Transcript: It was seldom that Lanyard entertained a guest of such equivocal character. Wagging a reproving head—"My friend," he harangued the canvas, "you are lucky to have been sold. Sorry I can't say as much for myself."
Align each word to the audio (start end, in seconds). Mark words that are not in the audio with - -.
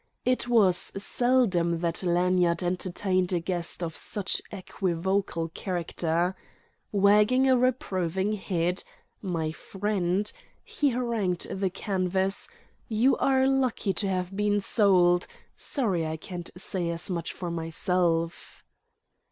It 0.25 0.47
was 0.47 0.91
seldom 0.97 1.77
that 1.81 2.01
Lanyard 2.01 2.63
entertained 2.63 3.31
a 3.33 3.39
guest 3.39 3.83
of 3.83 3.95
such 3.95 4.41
equivocal 4.51 5.49
character. 5.49 6.35
Wagging 6.91 7.47
a 7.47 7.55
reproving 7.55 8.31
head—"My 8.33 9.51
friend," 9.51 10.31
he 10.63 10.89
harangued 10.89 11.45
the 11.51 11.69
canvas, 11.69 12.49
"you 12.87 13.15
are 13.17 13.45
lucky 13.45 13.93
to 13.93 14.09
have 14.09 14.35
been 14.35 14.59
sold. 14.59 15.27
Sorry 15.55 16.07
I 16.07 16.17
can't 16.17 16.49
say 16.57 16.89
as 16.89 17.07
much 17.11 17.31
for 17.31 17.51
myself." 17.51 18.63